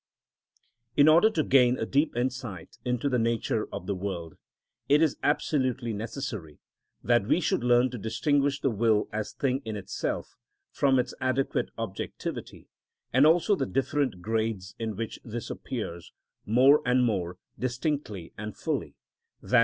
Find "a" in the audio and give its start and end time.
1.77-1.85